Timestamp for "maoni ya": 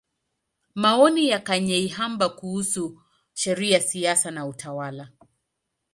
0.75-1.39